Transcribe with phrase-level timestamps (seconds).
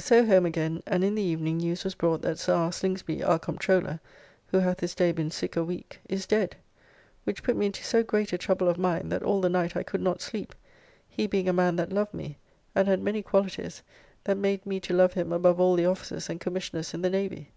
[0.00, 2.72] So home again, and in the evening news was brought that Sir R.
[2.72, 4.00] Slingsby, our Comptroller
[4.48, 6.56] (who hath this day been sick a week), is dead;
[7.22, 9.84] which put me into so great a trouble of mind, that all the night I
[9.84, 10.56] could not sleep,
[11.08, 12.36] he being a man that loved me,
[12.74, 13.82] and had many qualitys
[14.24, 17.52] that made me to love him above all the officers and commissioners in the Navy.